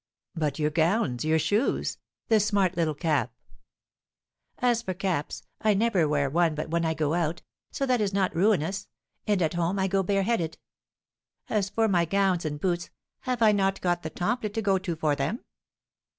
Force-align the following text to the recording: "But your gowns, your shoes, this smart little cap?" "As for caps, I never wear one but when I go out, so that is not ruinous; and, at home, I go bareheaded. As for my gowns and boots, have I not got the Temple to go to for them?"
"But 0.33 0.57
your 0.57 0.71
gowns, 0.71 1.23
your 1.25 1.37
shoes, 1.37 1.99
this 2.27 2.47
smart 2.47 2.75
little 2.75 2.95
cap?" 2.95 3.35
"As 4.57 4.81
for 4.81 4.95
caps, 4.95 5.43
I 5.61 5.75
never 5.75 6.07
wear 6.07 6.27
one 6.27 6.55
but 6.55 6.69
when 6.71 6.83
I 6.85 6.95
go 6.95 7.13
out, 7.13 7.43
so 7.69 7.85
that 7.85 8.01
is 8.01 8.11
not 8.11 8.35
ruinous; 8.35 8.87
and, 9.27 9.43
at 9.43 9.53
home, 9.53 9.77
I 9.77 9.87
go 9.87 10.01
bareheaded. 10.01 10.57
As 11.49 11.69
for 11.69 11.87
my 11.87 12.05
gowns 12.05 12.45
and 12.45 12.59
boots, 12.59 12.89
have 13.19 13.43
I 13.43 13.51
not 13.51 13.79
got 13.79 14.01
the 14.01 14.09
Temple 14.09 14.49
to 14.49 14.59
go 14.63 14.79
to 14.79 14.95
for 14.95 15.15
them?" 15.15 15.41